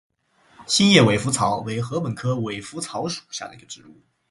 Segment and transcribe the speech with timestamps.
[0.65, 3.83] 心叶尾稃草为禾本科尾稃草属下的一个种。